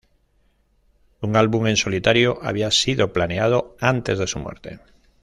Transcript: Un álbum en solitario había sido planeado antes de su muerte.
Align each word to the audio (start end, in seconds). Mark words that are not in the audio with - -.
Un 1.21 1.35
álbum 1.35 1.67
en 1.67 1.77
solitario 1.77 2.39
había 2.41 2.71
sido 2.71 3.13
planeado 3.13 3.77
antes 3.79 4.17
de 4.17 4.25
su 4.25 4.39
muerte. 4.39 4.79